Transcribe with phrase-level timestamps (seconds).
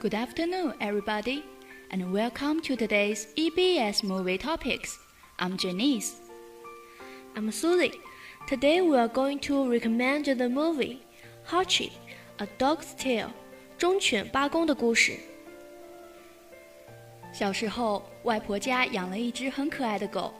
[0.00, 1.44] Good afternoon, everybody,
[1.90, 4.98] and welcome to today's EBS movie topics.
[5.38, 6.14] I'm Janice.
[7.36, 7.92] I'm Suzy.
[8.48, 11.00] Today we are going to recommend the movie
[11.46, 11.90] Hachi,
[12.38, 13.28] A Dog's Tale
[13.76, 15.18] 忠犬八公的故事。
[17.30, 20.32] 小时候，外婆家养了一只很可爱的狗，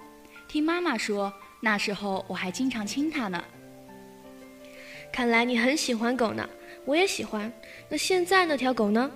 [0.48, 1.30] 听妈妈说，
[1.60, 3.44] 那时候我还经常亲它呢。
[5.12, 6.48] 看来你很喜欢狗呢，
[6.86, 7.52] 我也喜欢。
[7.90, 9.10] 那现在那条狗呢？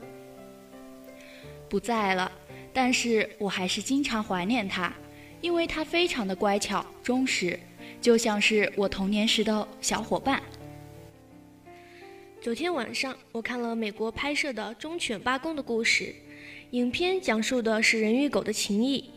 [1.75, 2.31] 不在了，
[2.73, 4.95] 但是我还是经常怀念它，
[5.41, 7.59] 因为它非常的乖巧、忠实，
[8.01, 10.41] 就像是我童年时的小伙伴。
[12.41, 16.15] 昨天晚上，我看了美国拍摄的《忠犬八公》的故事，
[16.71, 19.11] 影片讲述的是人与狗的情谊，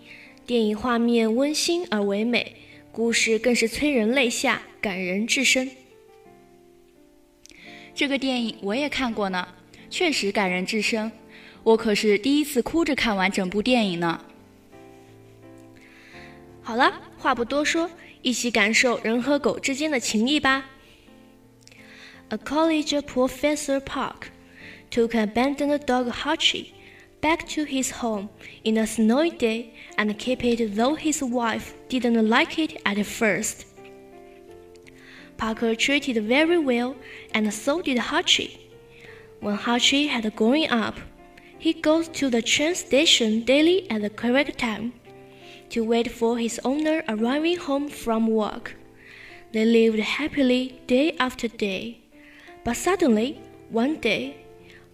[0.47, 2.55] 电影画面温馨而唯美，
[2.91, 5.69] 故事更是催人泪下，感人至深。
[7.94, 9.47] 这个电影我也看过呢，
[9.92, 11.11] 确实感人至深，
[11.67, 14.25] 我可是第一次哭着看完整部电影呢。
[16.62, 17.91] 好了，话不多说，
[18.22, 20.64] 一起感受人和狗之间的情谊吧。
[22.28, 24.28] a college professor Park
[24.91, 26.69] took an abandoned dog Hachi
[27.20, 28.28] back to his home
[28.64, 33.67] in a snowy day and kept it though his wife didn't like it at first.
[35.36, 36.95] Parker treated very well
[37.34, 38.58] and so did Hachi.
[39.41, 40.95] When Hachi had grown up,
[41.59, 44.94] he goes to the train station daily at the correct time
[45.69, 48.75] to wait for his owner arriving home from work.
[49.52, 51.99] They lived happily day after day.
[52.64, 54.45] But suddenly, one day,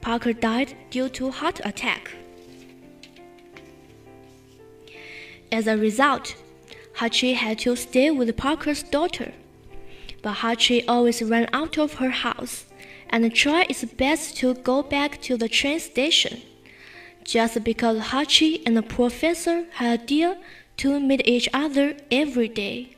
[0.01, 2.11] Parker died due to heart attack.
[5.51, 6.35] As a result,
[6.97, 9.33] Hachi had to stay with Parker's daughter.
[10.21, 12.65] But Hachi always ran out of her house
[13.09, 16.41] and tried its best to go back to the train station
[17.24, 20.36] Just because Hachi and the professor had a deal
[20.78, 22.96] to meet each other every day.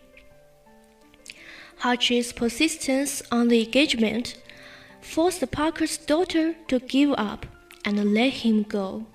[1.81, 4.37] Hachi's persistence on the engagement
[5.01, 7.47] forced Parker's daughter to give up
[7.85, 9.07] and let him go.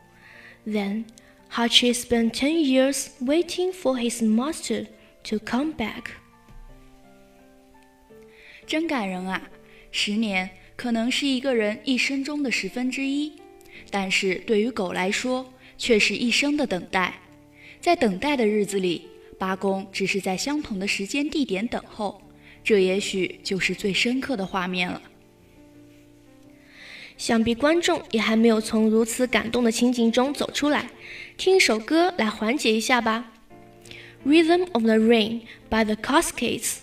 [0.65, 1.05] Then
[1.51, 4.87] Hachi spent 10 years waiting for his master
[5.25, 6.11] to come back.
[8.65, 9.41] 真感人啊！
[9.91, 13.33] 十年可能是一个人一生中的十分之一，
[13.90, 17.14] 但是对于狗来说，却是一生的等待。
[17.80, 19.08] 在等待的日子里，
[19.38, 22.20] 八公只是在相同的时间地点等候，
[22.62, 25.02] 这也许就是最深刻的画面了。
[27.16, 30.90] 想必观众也还没有从如此感动的情景中走出来，
[31.36, 33.32] 听一首歌来缓解一下吧，
[34.28, 36.76] 《Rhythm of the Rain》by the Cascades。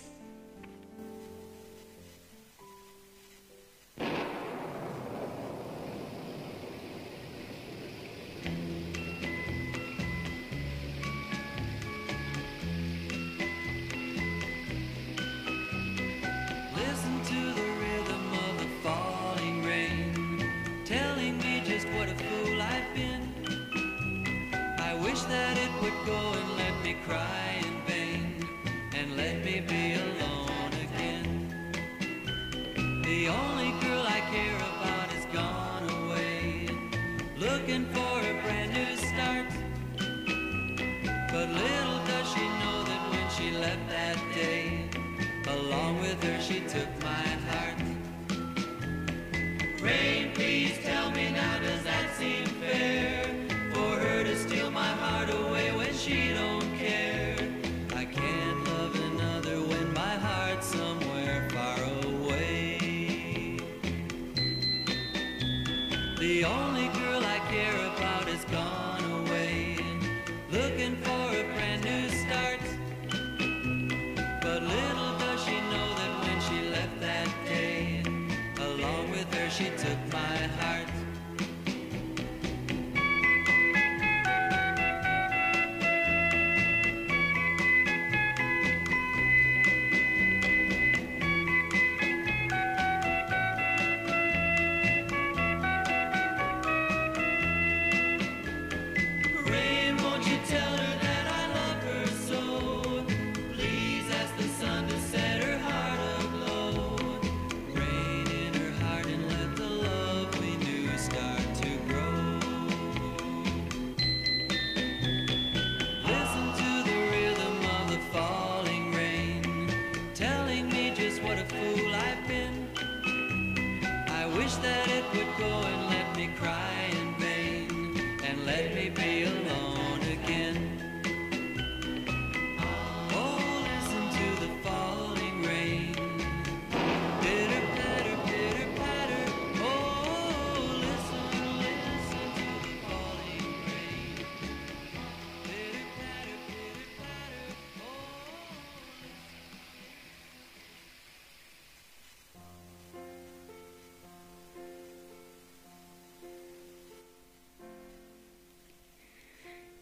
[79.58, 80.77] she took my heart.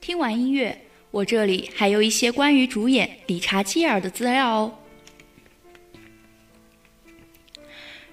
[0.06, 4.78] 听完音乐，我这里还有一些关于主演理查基尔的资料哦。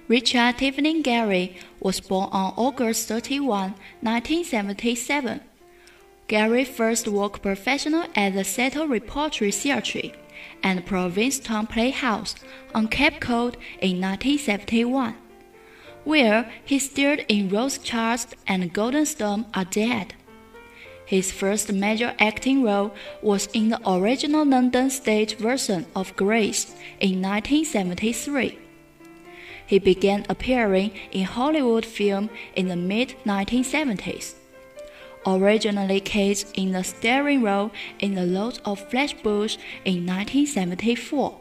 [0.08, 5.42] Richard Tiffany Gere was born on August 31, 1977.
[6.28, 10.14] Gere first worked professionally at the Seattle Repertory Theatre
[10.64, 12.34] and Provincetown Playhouse
[12.74, 15.14] on Cape Cod in 1971,
[16.06, 20.16] where he starred in Rose Charles and Golden Storm Are Dead.
[21.14, 27.22] His first major acting role was in the original London stage version of Grease in
[27.22, 28.58] 1973.
[29.68, 34.34] He began appearing in Hollywood film in the mid 1970s.
[35.28, 37.70] Originally cast in the starring role
[38.00, 41.40] in The Lord of Flatbush in 1974.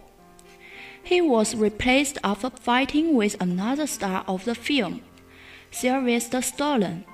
[1.03, 5.01] He was replaced after fighting with another star of the film,
[5.71, 7.05] Sylvester Stallone.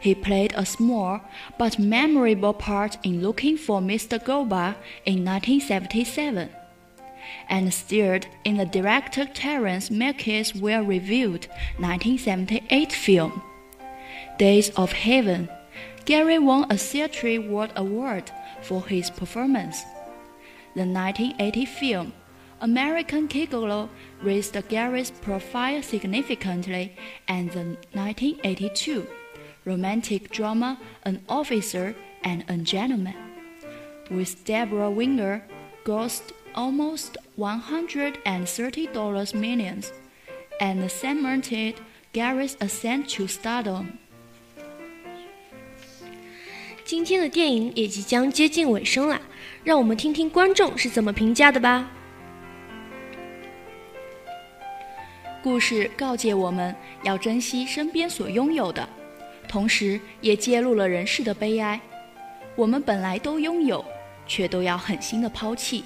[0.00, 1.20] He played a small
[1.58, 4.18] but memorable part in Looking for Mr.
[4.18, 6.48] Goodbar in 1977
[7.48, 11.46] and starred in the director Terrence Malick's well-reviewed
[11.78, 13.42] 1978 film.
[14.38, 15.48] Days of Heaven.
[16.06, 18.30] Gere won a Theatre World Award
[18.62, 19.82] for his performance.
[20.74, 22.12] The 1980 film
[22.62, 23.88] American Gigolo
[24.22, 26.96] raised Gere's profile significantly,
[27.28, 29.06] and the 1982
[29.64, 33.14] romantic drama An Officer and a Gentleman,
[34.10, 35.42] with Debra Winger,
[35.84, 39.82] grossed almost $130 million
[40.60, 41.74] and cemented
[42.12, 43.98] Gere's ascent to stardom.
[46.84, 49.20] 今天的电影也即将接近尾声啦，
[49.62, 51.88] 让我们听听观众是怎么评价的吧。
[55.40, 56.74] 故事告诫我们
[57.04, 58.88] 要珍惜身边所拥有的。
[59.50, 61.80] 同时也揭露了人世的悲哀。
[62.54, 63.84] 我们本来都拥有，
[64.24, 65.82] 却都要狠心的抛弃。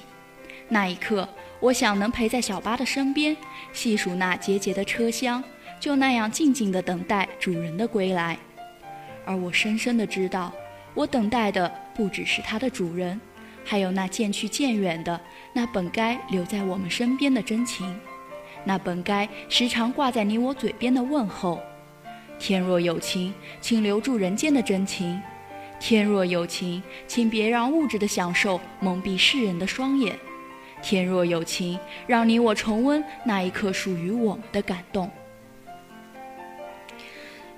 [0.69, 1.27] 那一刻，
[1.61, 3.35] 我想能陪在小巴的身边，
[3.73, 5.43] 细数那节节的车厢，
[5.81, 8.37] 就那样静静的等待主人的归来。
[9.25, 10.53] 而我深深的知道，
[10.93, 13.19] 我等待的不只是它的主人，
[13.65, 15.19] 还有那渐去渐远的
[15.55, 17.99] 那本该留在我们身边的真情。
[18.63, 21.63] 那本该时常挂在你我嘴边的问候。
[22.39, 25.19] 天若有情，请留住人间的真情；
[25.81, 30.15] 天若有情，请别让物质的享受蒙蔽世人的双眼；
[30.83, 35.11] 天若有情，让你我重温那一刻属于我们的感动。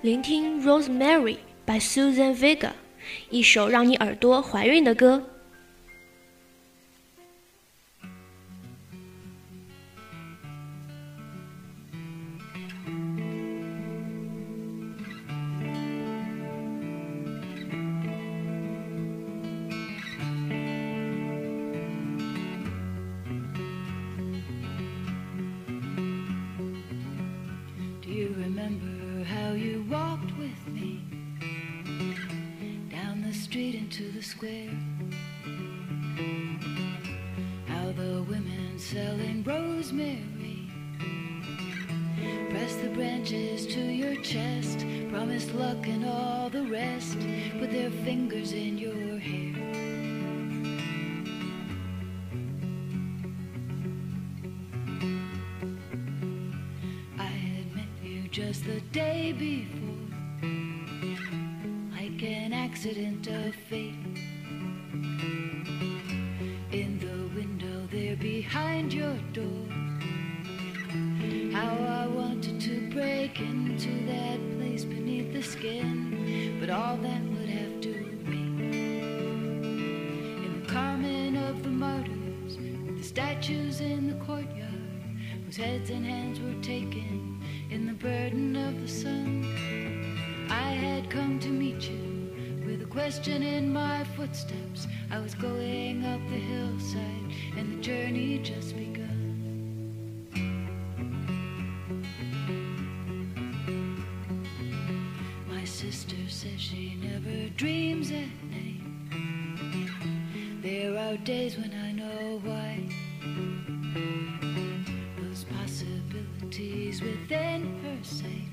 [0.02, 2.70] 聆听《Rosemary》by Susan Vega，
[3.30, 5.22] 一首让你耳朵怀孕的歌。
[42.96, 47.18] Branches to your chest, promised luck and all the rest,
[47.58, 49.54] put their fingers in your hair.
[57.18, 60.08] I had met you just the day before,
[61.92, 63.94] like an accident of fate.
[66.72, 69.55] In the window there behind your door,
[72.96, 77.92] break into that place beneath the skin, but all that would have to
[78.26, 78.72] wait.
[80.46, 85.02] In the Carmen of the Martyrs, with the statues in the courtyard
[85.44, 87.38] whose heads and hands were taken
[87.70, 89.44] in the burden of the sun.
[90.48, 92.32] I had come to meet you
[92.64, 94.86] with a question in my footsteps.
[95.10, 98.95] I was going up the hillside, and the journey just begun.
[110.62, 112.86] There are days when I know why.
[115.20, 118.52] Those possibilities within her sight,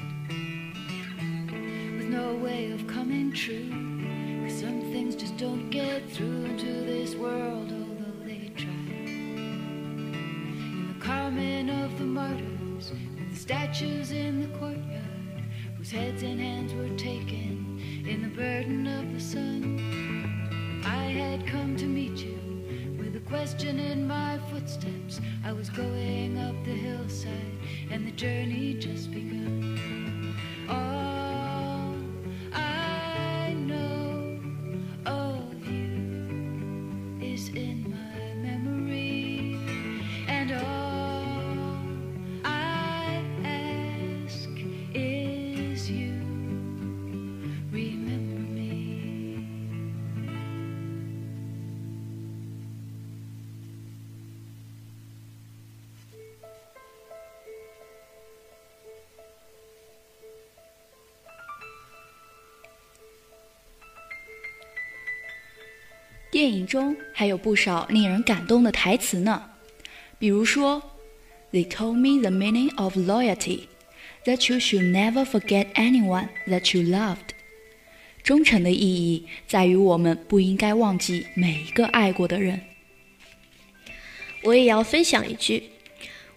[1.98, 3.69] with no way of coming true.
[4.41, 8.72] 'Cause some things just don't get through into this world, although they try.
[9.05, 15.43] In the Carmen of the Martyrs, with the statues in the courtyard,
[15.77, 17.73] whose heads and hands were taken
[18.08, 20.82] in the burden of the sun.
[20.86, 22.38] I had come to meet you
[22.98, 25.22] with a question in my footsteps.
[25.46, 27.58] I was going up the hillside,
[27.92, 30.36] and the journey just begun.
[30.70, 31.12] All
[66.33, 69.50] 电影中还有不少令人感动的台词呢，
[70.19, 70.83] 比如说，
[71.52, 73.69] They told me the meaning of loyalty,
[74.25, 77.35] that you should never forget anyone that you loved。
[78.23, 82.61] 忠诚的意义在于我们不应该忘记每一个爱过的人。
[84.43, 85.71] 我也要分享一句：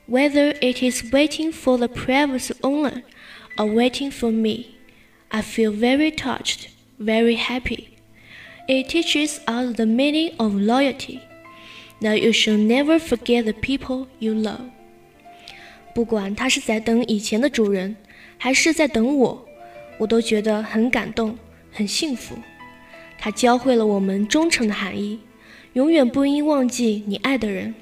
[0.07, 3.03] Whether it is waiting for the previous owner
[3.57, 4.77] or waiting for me,
[5.27, 7.89] I feel very touched, very happy.
[8.68, 11.20] It teaches us the meaning of loyalty,
[12.00, 14.70] that you should never forget the people you love.
[15.94, 17.96] 不管他是在等以前的主人，
[18.36, 19.46] 还是在等我，
[19.98, 21.38] 我都觉得很感动，
[21.72, 22.36] 很幸福。
[23.18, 25.20] 他教会了我们忠诚的含义，
[25.74, 27.74] 永远不应忘记你爱的人。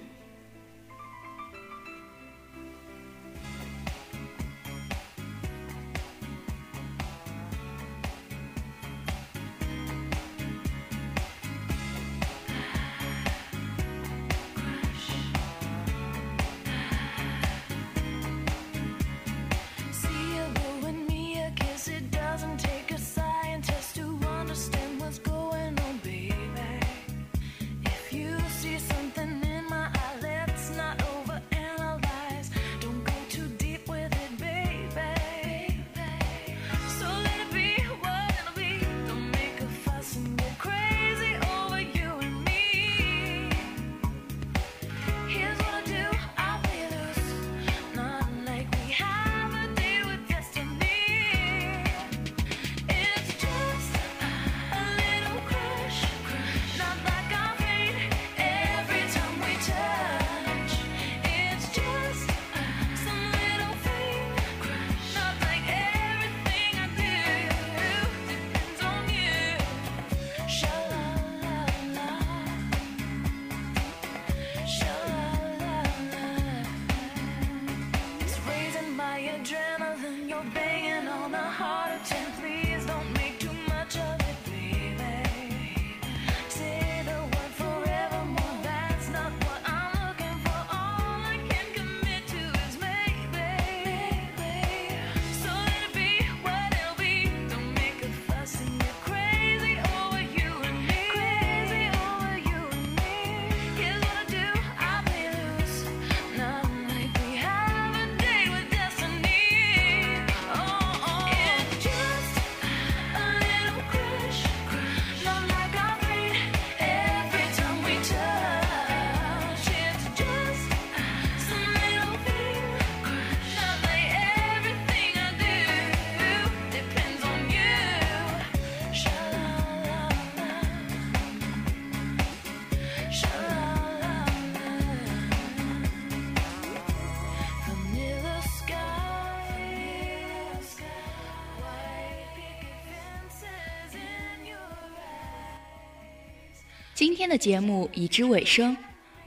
[146.94, 148.76] 今天的节目已至尾声，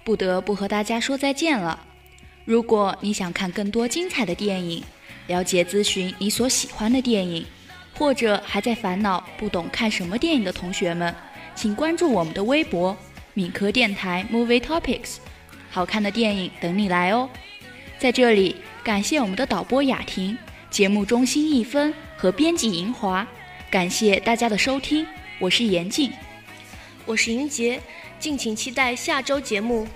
[0.06, 1.78] 不得不和大家说再见了。
[2.46, 4.82] 如果你想看更多精彩的电影，
[5.28, 7.46] 了解咨询你所喜欢的电影，
[7.94, 11.14] 或者还在烦恼不懂看什么电影的同学们，
[11.56, 12.96] 请关注我们的微博
[13.36, 15.18] “敏科电台 Movie Topics”，
[15.70, 17.30] 好看的电影等你来哦。
[18.00, 20.38] 在这里，感谢我们的导播雅婷、
[20.70, 23.28] 节目中心一分和编辑银华，
[23.70, 25.06] 感谢大家的收听，
[25.38, 26.10] 我是严静，
[27.08, 27.82] 我是莹杰，
[28.20, 29.88] 敬请期待下周节目。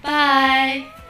[0.00, 1.01] 拜。